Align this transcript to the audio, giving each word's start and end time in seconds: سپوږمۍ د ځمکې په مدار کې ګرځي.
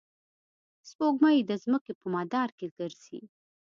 سپوږمۍ 0.89 1.37
د 1.43 1.51
ځمکې 1.63 1.93
په 1.99 2.07
مدار 2.15 2.49
کې 2.57 2.67
ګرځي. 2.77 3.21